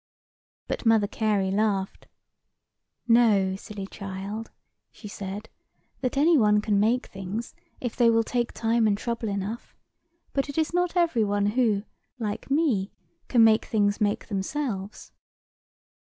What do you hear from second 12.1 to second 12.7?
like